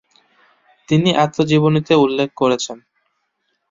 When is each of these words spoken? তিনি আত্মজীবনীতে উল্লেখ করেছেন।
তিনি 0.89 1.09
আত্মজীবনীতে 1.23 1.93
উল্লেখ 1.95 2.29
করেছেন। 2.35 2.77